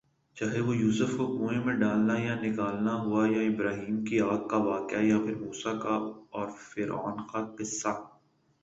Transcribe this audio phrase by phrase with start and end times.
[0.37, 4.41] چاہے وہ یوسف ؑ کو کنویں میں ڈالنا یا نکالنا ہوا یا ابراھیمؑ کی آگ
[4.47, 5.95] کا واقعہ یا پھر موسیؑ کا
[6.35, 7.91] اور فرعون کا قصہ